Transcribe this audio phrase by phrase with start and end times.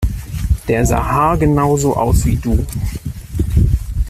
[0.67, 2.65] Der sah haargenau so aus wie du!